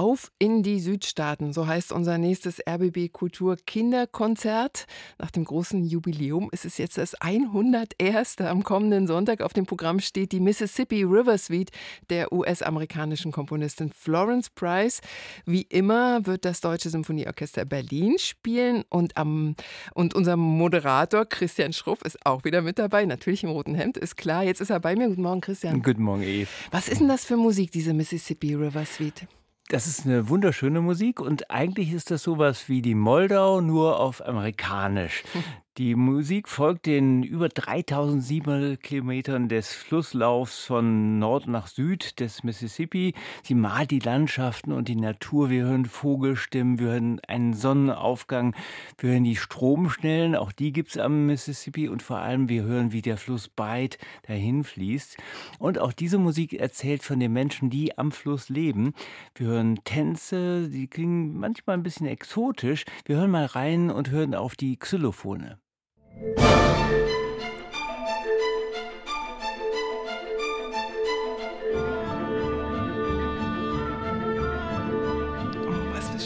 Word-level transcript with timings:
Auf 0.00 0.32
in 0.38 0.62
die 0.62 0.80
Südstaaten, 0.80 1.52
so 1.52 1.66
heißt 1.66 1.92
unser 1.92 2.16
nächstes 2.16 2.58
RBB 2.66 3.12
Kultur 3.12 3.58
Kinderkonzert. 3.66 4.86
Nach 5.18 5.30
dem 5.30 5.44
großen 5.44 5.84
Jubiläum 5.84 6.48
ist 6.52 6.64
es 6.64 6.78
jetzt 6.78 6.96
das 6.96 7.14
101. 7.16 8.38
Am 8.38 8.64
kommenden 8.64 9.06
Sonntag 9.06 9.42
auf 9.42 9.52
dem 9.52 9.66
Programm 9.66 10.00
steht 10.00 10.32
die 10.32 10.40
Mississippi 10.40 11.02
River 11.02 11.36
Suite 11.36 11.70
der 12.08 12.32
US-amerikanischen 12.32 13.30
Komponistin 13.30 13.92
Florence 13.92 14.48
Price. 14.48 15.02
Wie 15.44 15.66
immer 15.68 16.24
wird 16.24 16.46
das 16.46 16.62
Deutsche 16.62 16.88
Symphonieorchester 16.88 17.66
Berlin 17.66 18.16
spielen 18.18 18.84
und, 18.88 19.18
am, 19.18 19.54
und 19.92 20.14
unser 20.14 20.38
Moderator 20.38 21.26
Christian 21.26 21.74
Schruff 21.74 22.00
ist 22.06 22.24
auch 22.24 22.44
wieder 22.44 22.62
mit 22.62 22.78
dabei, 22.78 23.04
natürlich 23.04 23.44
im 23.44 23.50
roten 23.50 23.74
Hemd, 23.74 23.98
ist 23.98 24.16
klar. 24.16 24.44
Jetzt 24.44 24.62
ist 24.62 24.70
er 24.70 24.80
bei 24.80 24.96
mir. 24.96 25.08
Guten 25.08 25.20
Morgen, 25.20 25.42
Christian. 25.42 25.82
Guten 25.82 26.04
Morgen, 26.04 26.22
Eve. 26.22 26.48
Was 26.70 26.88
ist 26.88 27.02
denn 27.02 27.08
das 27.08 27.26
für 27.26 27.36
Musik, 27.36 27.70
diese 27.70 27.92
Mississippi 27.92 28.54
River 28.54 28.86
Suite? 28.86 29.26
Das 29.70 29.86
ist 29.86 30.04
eine 30.04 30.28
wunderschöne 30.28 30.80
Musik 30.80 31.20
und 31.20 31.48
eigentlich 31.48 31.92
ist 31.92 32.10
das 32.10 32.24
sowas 32.24 32.68
wie 32.68 32.82
die 32.82 32.96
Moldau 32.96 33.60
nur 33.60 34.00
auf 34.00 34.20
amerikanisch. 34.26 35.22
Die 35.78 35.94
Musik 35.94 36.48
folgt 36.48 36.86
den 36.86 37.22
über 37.22 37.48
3700 37.48 38.82
Kilometern 38.82 39.48
des 39.48 39.72
Flusslaufs 39.72 40.64
von 40.66 41.20
Nord 41.20 41.46
nach 41.46 41.68
Süd 41.68 42.18
des 42.18 42.42
Mississippi. 42.42 43.14
Sie 43.44 43.54
malt 43.54 43.92
die 43.92 44.00
Landschaften 44.00 44.72
und 44.72 44.88
die 44.88 44.96
Natur. 44.96 45.48
Wir 45.48 45.66
hören 45.66 45.86
Vogelstimmen, 45.86 46.80
wir 46.80 46.88
hören 46.88 47.20
einen 47.28 47.54
Sonnenaufgang, 47.54 48.56
wir 48.98 49.10
hören 49.10 49.22
die 49.22 49.36
Stromschnellen, 49.36 50.34
auch 50.34 50.50
die 50.50 50.72
gibt 50.72 50.90
es 50.90 50.98
am 50.98 51.26
Mississippi 51.26 51.88
und 51.88 52.02
vor 52.02 52.18
allem 52.18 52.48
wir 52.48 52.64
hören, 52.64 52.90
wie 52.90 53.00
der 53.00 53.16
Fluss 53.16 53.48
Byte 53.48 53.96
dahin 54.26 54.64
fließt. 54.64 55.18
Und 55.60 55.78
auch 55.78 55.92
diese 55.92 56.18
Musik 56.18 56.52
erzählt 56.52 57.04
von 57.04 57.20
den 57.20 57.32
Menschen, 57.32 57.70
die 57.70 57.96
am 57.96 58.10
Fluss 58.10 58.48
leben. 58.48 58.92
Wir 59.36 59.46
hören 59.46 59.78
Tänze, 59.84 60.68
die 60.68 60.88
klingen 60.88 61.38
manchmal 61.38 61.76
ein 61.76 61.84
bisschen 61.84 62.08
exotisch. 62.08 62.84
Wir 63.04 63.18
hören 63.18 63.30
mal 63.30 63.46
rein 63.46 63.90
und 63.90 64.10
hören 64.10 64.34
auf 64.34 64.56
die 64.56 64.76
Xylophone. 64.76 65.60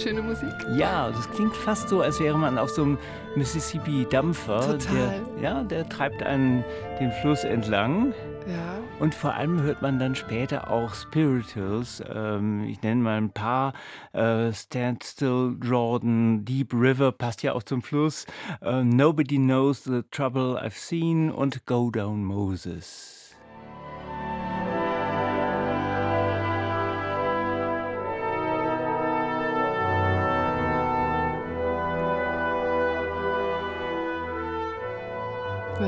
Schöne 0.04 0.20
Musik. 0.20 0.52
Ja, 0.76 1.10
das 1.10 1.30
klingt 1.30 1.56
fast 1.56 1.88
so, 1.88 2.02
als 2.02 2.20
wäre 2.20 2.36
man 2.36 2.58
auf 2.58 2.68
so 2.68 2.82
einem 2.82 2.98
Mississippi-Dampfer. 3.36 4.78
Total. 4.78 5.22
Der, 5.36 5.42
ja, 5.42 5.62
der 5.62 5.88
treibt 5.88 6.22
einen 6.22 6.62
den 7.00 7.10
Fluss 7.10 7.44
entlang. 7.44 8.12
Ja. 8.46 8.78
Und 9.00 9.14
vor 9.14 9.32
allem 9.32 9.62
hört 9.62 9.80
man 9.80 9.98
dann 9.98 10.14
später 10.14 10.70
auch 10.70 10.92
Spirituals. 10.92 12.02
Ähm, 12.14 12.64
ich 12.64 12.82
nenne 12.82 13.00
mal 13.00 13.16
ein 13.16 13.30
paar. 13.30 13.72
Äh, 14.12 14.52
Stand 14.52 15.04
Still 15.04 15.56
Jordan, 15.62 16.44
Deep 16.44 16.74
River 16.74 17.10
passt 17.10 17.42
ja 17.42 17.54
auch 17.54 17.62
zum 17.62 17.82
Fluss. 17.82 18.26
Äh, 18.60 18.84
Nobody 18.84 19.36
Knows 19.36 19.84
the 19.84 20.02
Trouble 20.10 20.60
I've 20.62 20.76
Seen 20.76 21.30
und 21.30 21.64
Go 21.64 21.90
Down 21.90 22.24
Moses. 22.24 23.23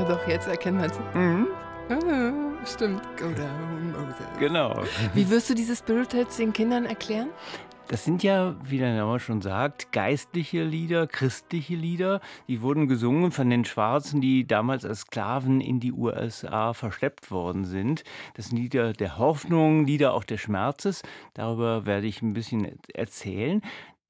Doch, 0.07 0.27
jetzt 0.27 0.47
erkennt 0.47 0.77
man 0.77 0.89
es. 0.89 0.99
Mhm. 1.13 1.47
Ah. 1.89 2.65
Stimmt. 2.65 3.01
Go 3.17 3.29
down, 3.31 3.91
Moses. 3.91 4.25
Genau. 4.39 4.83
Wie 5.13 5.29
wirst 5.29 5.49
du 5.49 5.53
diese 5.53 5.75
Spirituals 5.75 6.35
den 6.37 6.51
Kindern 6.51 6.85
erklären? 6.85 7.29
Das 7.87 8.03
sind 8.03 8.21
ja, 8.21 8.55
wie 8.63 8.79
der 8.79 8.93
Name 8.97 9.17
schon 9.21 9.41
sagt, 9.41 9.93
geistliche 9.93 10.63
Lieder, 10.63 11.07
christliche 11.07 11.75
Lieder. 11.75 12.19
Die 12.49 12.61
wurden 12.61 12.89
gesungen 12.89 13.31
von 13.31 13.49
den 13.49 13.63
Schwarzen, 13.63 14.19
die 14.19 14.45
damals 14.45 14.83
als 14.83 15.01
Sklaven 15.01 15.61
in 15.61 15.79
die 15.79 15.93
USA 15.93 16.73
verschleppt 16.73 17.31
worden 17.31 17.63
sind. 17.63 18.03
Das 18.33 18.47
sind 18.47 18.57
Lieder 18.57 18.91
der 18.91 19.17
Hoffnung, 19.17 19.85
Lieder 19.85 20.13
auch 20.13 20.25
des 20.25 20.41
Schmerzes. 20.41 21.01
Darüber 21.33 21.85
werde 21.85 22.07
ich 22.07 22.21
ein 22.21 22.33
bisschen 22.33 22.77
erzählen. 22.93 23.61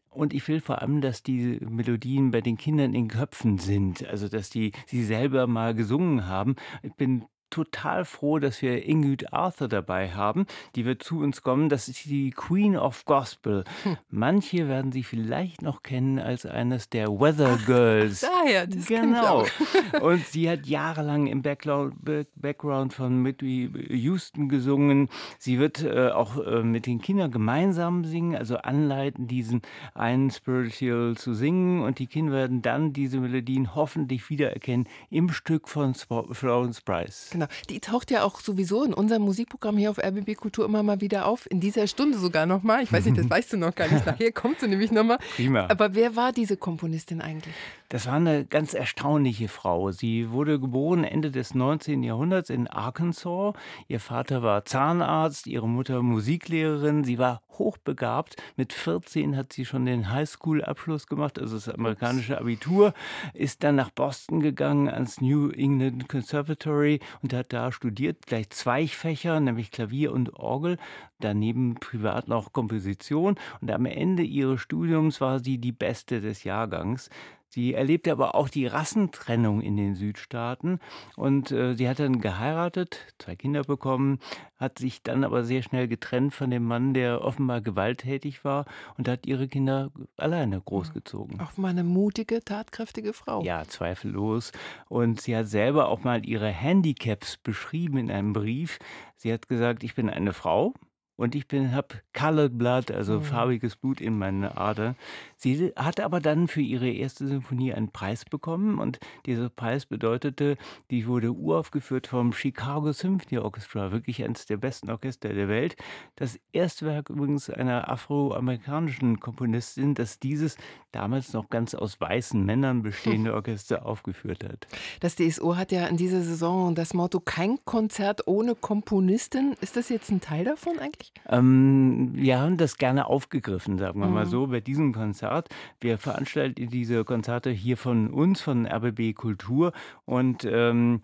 Und 0.10 0.34
ich 0.34 0.48
will 0.48 0.62
vor 0.62 0.82
allem, 0.82 1.02
dass 1.02 1.22
die 1.22 1.60
Melodien 1.68 2.32
bei 2.32 2.42
den 2.42 2.58
Kindern 2.58 2.94
in 2.94 3.08
Köpfen 3.08 3.58
sind, 3.58 4.06
also 4.08 4.28
dass 4.28 4.50
die 4.50 4.72
sie 4.88 5.04
selber 5.04 5.48
mal 5.48 5.76
gesungen 5.76 6.28
haben. 6.28 6.56
Ich 6.82 6.94
bin 6.94 7.26
total 7.50 8.06
froh, 8.06 8.40
dass 8.40 8.62
wir 8.62 8.86
Ingrid 8.86 9.34
Arthur 9.34 9.68
dabei 9.68 10.12
haben. 10.12 10.46
Die 10.76 10.86
wird 10.86 11.04
zu 11.04 11.20
uns 11.20 11.42
kommen. 11.42 11.70
Das 11.70 11.88
ist 11.88 12.06
die 12.06 12.32
Queen 12.32 12.76
of 12.78 13.06
Gospel. 13.06 13.64
Hm. 13.84 13.98
Manche 14.10 14.68
werden 14.68 14.92
sie 14.92 15.04
vielleicht 15.04 15.62
noch 15.62 15.84
kennen 15.84 16.20
als 16.20 16.46
eines 16.46 16.90
der 16.90 17.08
Weather 17.08 17.58
Girls. 17.66 18.24
Ach, 18.24 18.30
daher, 18.44 18.68
das 18.68 18.88
genau. 18.88 19.46
Und 20.02 20.26
sie 20.26 20.50
hat 20.50 20.66
jahrelang 20.66 21.28
im 21.28 21.42
Background 21.42 22.94
von 22.94 23.26
Whitney 23.26 23.70
Houston 23.90 24.50
gesungen. 24.50 25.10
Sie 25.38 25.60
wird 25.60 25.84
äh, 25.84 26.10
auch 26.10 26.38
äh, 26.38 26.64
mit 26.64 26.86
den 26.86 27.02
Kindern 27.02 27.32
gemeinsam 27.32 28.04
singen, 28.06 28.36
also 28.36 28.58
anleiten, 28.58 29.28
diesen 29.28 29.62
einen 29.94 30.32
Spiritual 30.32 31.16
zu 31.16 31.34
singen. 31.34 31.82
Und 31.82 32.00
die 32.00 32.08
Kinder 32.08 32.34
werden 32.34 32.62
dann 32.62 32.94
diese 32.94 33.20
Melodien 33.20 33.76
hoffentlich 33.76 34.30
wiedererkennen 34.30 34.88
im 35.10 35.30
Stück 35.30 35.68
von 35.68 35.94
Florence 35.96 36.82
Price. 36.82 37.30
Genau. 37.38 37.50
Die 37.70 37.80
taucht 37.80 38.10
ja 38.10 38.24
auch 38.24 38.40
sowieso 38.40 38.84
in 38.84 38.96
unserem 38.96 39.22
Musikprogramm 39.22 39.78
hier 39.78 39.92
auf 39.92 40.00
RBB 40.00 40.36
Kultur 40.36 40.66
immer 40.66 40.82
mal 40.82 41.02
wieder 41.02 41.28
auf. 41.28 41.50
In 41.52 41.60
dieser 41.60 41.86
Stunde 41.86 42.18
sogar 42.18 42.48
nochmal. 42.48 42.82
Ich 42.82 42.92
weiß 42.92 43.06
nicht, 43.06 43.18
das 43.18 43.30
weißt 43.30 43.54
du 43.54 43.58
noch 43.58 43.76
gar 43.76 43.88
nicht. 43.88 44.06
Nachher 44.08 44.32
kommt 44.32 44.60
sie 44.60 44.68
nämlich 44.68 44.92
nochmal. 44.92 45.20
Prima. 45.36 45.68
Aber 45.70 45.94
wer 45.94 46.16
war 46.16 46.32
diese 46.32 46.58
Komponistin 46.58 47.22
eigentlich? 47.22 47.54
Das 47.90 48.08
war 48.08 48.16
eine 48.16 48.44
ganz 48.44 48.74
erstaunliche 48.74 49.48
Frau. 49.48 49.92
Sie 49.92 50.32
wurde 50.32 50.60
geboren 50.60 51.04
Ende 51.04 51.32
des 51.32 51.54
19. 51.54 52.04
Jahrhunderts 52.04 52.50
in 52.50 52.68
Arkansas. 52.68 53.54
Ihr 53.88 54.00
Vater 54.00 54.42
war 54.42 54.66
Zahnarzt, 54.66 55.48
ihre 55.48 55.70
Mutter 55.70 56.02
Musiklehrerin. 56.02 57.04
Sie 57.04 57.18
war 57.18 57.42
hochbegabt. 57.58 58.36
Mit 58.56 58.74
14 58.74 59.36
hat 59.36 59.54
sie 59.54 59.66
schon 59.66 59.86
den 59.86 60.12
Highschool-Abschluss 60.12 61.08
gemacht, 61.08 61.40
also 61.40 61.56
das 61.56 61.70
amerikanische 61.70 62.38
Abitur, 62.38 62.94
ist 63.34 63.64
dann 63.64 63.76
nach 63.76 63.90
Boston 63.90 64.40
gegangen 64.40 64.90
ans 64.90 65.22
New 65.22 65.50
England 65.50 66.08
Conservatory 66.10 67.00
und 67.28 67.34
hat 67.34 67.52
da 67.52 67.74
studiert, 67.74 68.26
gleich 68.26 68.50
zwei 68.52 68.88
Fächer, 68.88 69.42
nämlich 69.42 69.72
Klavier 69.72 70.14
und 70.14 70.34
Orgel, 70.36 70.78
daneben 71.20 71.76
privat 71.76 72.30
noch 72.30 72.54
Komposition. 72.54 73.36
Und 73.60 73.70
am 73.70 73.86
Ende 73.86 74.24
ihres 74.24 74.62
Studiums 74.62 75.20
war 75.20 75.40
sie 75.40 75.58
die 75.58 75.74
Beste 75.74 76.22
des 76.22 76.46
Jahrgangs. 76.46 77.10
Sie 77.50 77.74
erlebte 77.74 78.12
aber 78.12 78.36
auch 78.36 78.50
die 78.50 78.68
Rassentrennung 78.68 79.62
in 79.62 79.78
den 79.78 79.96
Südstaaten 79.96 80.80
und 81.16 81.52
äh, 81.52 81.76
sie 81.76 81.88
hat 81.88 82.00
dann 82.00 82.20
geheiratet, 82.20 83.14
zwei 83.20 83.36
Kinder 83.36 83.64
bekommen, 83.64 84.20
hat 84.58 84.80
sich 84.80 85.02
dann 85.02 85.24
aber 85.24 85.44
sehr 85.44 85.62
schnell 85.62 85.88
getrennt 85.88 86.34
von 86.34 86.50
dem 86.50 86.64
Mann, 86.64 86.94
der 86.94 87.24
offenbar 87.24 87.62
gewalttätig 87.62 88.44
war 88.44 88.66
und 88.98 89.08
hat 89.08 89.26
ihre 89.26 89.48
Kinder 89.48 89.92
alleine 90.18 90.60
großgezogen. 90.60 91.40
Offenbar 91.40 91.72
eine 91.72 91.84
mutige, 91.84 92.44
tatkräftige 92.44 93.14
Frau. 93.14 93.44
Ja, 93.44 93.64
zweifellos. 93.66 94.52
Und 94.90 95.22
sie 95.22 95.36
hat 95.36 95.48
selber 95.48 95.88
auch 95.88 96.04
mal 96.04 96.26
ihre 96.26 96.50
Handicaps 96.50 97.38
beschrieben 97.38 97.98
in 97.98 98.12
einem 98.12 98.34
Brief. 98.34 98.80
Sie 99.16 99.32
hat 99.32 99.48
gesagt, 99.48 99.84
ich 99.84 99.96
bin 99.96 100.10
eine 100.10 100.34
Frau, 100.34 100.74
und 101.18 101.36
ich 101.36 101.48
bin 101.48 101.74
habe 101.74 101.88
colored 102.14 102.58
blood, 102.58 102.92
also 102.92 103.16
mhm. 103.16 103.24
farbiges 103.24 103.76
Blut 103.76 104.00
in 104.00 104.18
meinen 104.18 104.46
Adern. 104.46 104.96
Sie 105.36 105.74
hat 105.76 106.00
aber 106.00 106.20
dann 106.20 106.48
für 106.48 106.62
ihre 106.62 106.90
erste 106.90 107.28
Symphonie 107.28 107.74
einen 107.74 107.92
Preis 107.92 108.24
bekommen 108.24 108.80
und 108.80 109.00
dieser 109.26 109.50
Preis 109.50 109.86
bedeutete, 109.86 110.58
die 110.90 111.08
wurde 111.08 111.32
uraufgeführt 111.32 112.08
vom 112.08 112.34
Chicago 112.34 112.92
Symphony 112.92 113.40
Orchestra, 113.40 113.92
wirklich 113.92 114.24
eines 114.24 114.46
der 114.46 114.58
besten 114.58 114.90
Orchester 114.90 115.34
der 115.34 115.48
Welt. 115.48 115.76
Das 116.16 116.40
erste 116.54 116.86
Werk 116.86 117.10
übrigens 117.10 117.50
einer 117.50 117.90
afroamerikanischen 117.90 119.20
Komponistin, 119.20 119.96
das 119.96 120.20
dieses 120.20 120.58
damals 120.92 121.34
noch 121.34 121.50
ganz 121.50 121.76
aus 121.76 122.00
weißen 122.00 122.44
Männern 122.44 122.82
bestehende 122.82 123.34
Orchester 123.36 123.86
aufgeführt 123.86 124.44
hat. 124.44 124.68
Das 125.00 125.16
DSO 125.16 125.56
hat 125.56 125.72
ja 125.72 125.88
in 125.88 125.98
dieser 125.98 126.22
Saison 126.22 126.76
das 126.76 126.94
Motto 126.94 127.20
kein 127.20 127.58
Konzert 127.66 128.28
ohne 128.28 128.56
Komponistin. 128.56 129.56
Ist 129.62 129.78
das 129.78 129.90
jetzt 129.90 130.10
ein 130.10 130.22
Teil 130.22 130.46
davon 130.46 130.80
eigentlich? 130.80 131.07
Ähm, 131.28 132.12
wir 132.14 132.40
haben 132.40 132.58
das 132.58 132.78
gerne 132.78 133.08
aufgegriffen, 133.08 133.78
sagen 133.78 134.00
wir 134.00 134.08
mhm. 134.08 134.14
mal 134.14 134.26
so, 134.26 134.48
bei 134.48 134.62
diesem 134.62 134.94
Konzert. 134.94 135.50
Wir 135.80 135.98
veranstalten 135.98 136.70
diese 136.70 137.04
Konzerte 137.04 137.50
hier 137.50 137.78
von 137.78 138.10
uns, 138.10 138.42
von 138.42 138.66
RBB 138.66 139.14
Kultur 139.16 139.74
und 140.06 140.46
ähm, 140.46 141.02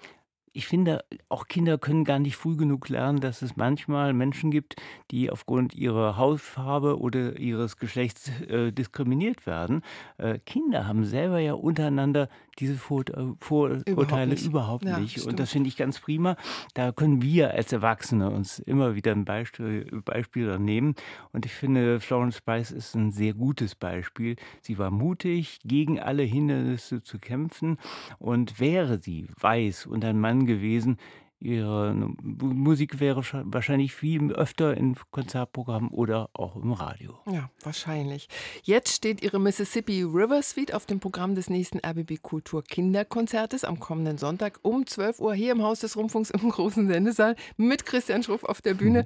ich 0.54 0.68
finde, 0.68 1.04
auch 1.30 1.48
Kinder 1.48 1.80
können 1.80 2.04
gar 2.04 2.20
nicht 2.20 2.36
früh 2.36 2.56
genug 2.56 2.88
lernen, 2.88 3.20
dass 3.20 3.42
es 3.42 3.56
manchmal 3.56 4.14
Menschen 4.14 4.52
gibt, 4.52 4.76
die 5.10 5.32
aufgrund 5.32 5.74
ihrer 5.74 6.18
Hautfarbe 6.18 7.00
oder 7.00 7.40
ihres 7.40 7.78
Geschlechts 7.78 8.30
äh, 8.42 8.72
diskriminiert 8.72 9.48
werden. 9.48 9.82
Äh, 10.18 10.38
Kinder 10.46 10.88
haben 10.88 11.06
selber 11.06 11.40
ja 11.40 11.54
untereinander 11.54 12.30
diese 12.60 12.74
äh, 12.74 12.78
Vorurteile 12.78 13.86
überhaupt 13.86 14.30
nicht. 14.30 14.46
Überhaupt 14.46 14.86
ja, 14.86 15.00
nicht. 15.00 15.26
Und 15.26 15.40
das 15.40 15.52
finde 15.52 15.70
ich 15.70 15.78
ganz 15.78 16.00
prima. 16.00 16.36
Da 16.74 16.92
können 16.92 17.22
wir 17.22 17.52
als 17.52 17.72
Erwachsene 17.72 18.30
uns 18.30 18.60
immer 18.60 18.96
wieder 18.96 19.12
ein 19.12 19.26
Beispiel, 19.26 19.86
Beispiel 20.06 20.60
nehmen. 20.60 20.96
Und 21.32 21.46
ich 21.46 21.54
finde, 21.54 22.00
Florence 22.00 22.42
Price 22.42 22.72
ist 22.72 22.96
ein 22.96 23.12
sehr 23.12 23.34
gutes 23.34 23.76
Beispiel. 23.76 24.36
Sie 24.62 24.78
war 24.78 24.92
mutig, 24.92 25.60
gegen 25.64 26.00
alle 26.00 26.24
Hindernisse 26.24 27.02
zu 27.02 27.20
kämpfen. 27.20 27.78
Und 28.20 28.60
wäre 28.60 29.00
sie 29.00 29.28
weiß 29.40 29.86
und 29.86 30.06
ein 30.06 30.20
Mann 30.20 30.46
gewesen, 30.46 30.98
ihre 31.44 31.94
Musik 32.22 33.00
wäre 33.00 33.22
wahrscheinlich 33.44 33.94
viel 33.94 34.32
öfter 34.32 34.76
in 34.78 34.96
Konzertprogrammen 35.12 35.90
oder 35.90 36.30
auch 36.34 36.56
im 36.56 36.72
Radio. 36.72 37.20
Ja, 37.30 37.50
wahrscheinlich. 37.62 38.30
Jetzt 38.64 38.96
steht 38.96 39.22
ihre 39.22 39.40
Mississippi 39.40 40.04
River 40.04 40.42
Suite 40.42 40.74
auf 40.74 40.86
dem 40.86 41.00
Programm 41.00 41.36
des 41.36 41.50
nächsten 41.50 41.80
RBB 41.80 42.22
Kultur 42.22 42.64
Kinderkonzertes 42.64 43.64
am 43.64 43.80
kommenden 43.80 44.18
Sonntag 44.18 44.60
um 44.62 44.86
12 44.86 45.20
Uhr 45.20 45.34
hier 45.34 45.52
im 45.52 45.62
Haus 45.64 45.82
des 45.82 45.98
Rundfunks 45.98 46.30
im 46.30 46.50
großen 46.50 46.88
Sendesaal 46.88 47.36
mit 47.58 47.86
Christian 47.86 48.24
Schruff 48.24 48.44
auf 48.44 48.62
der 48.62 48.74
Bühne. 48.76 49.02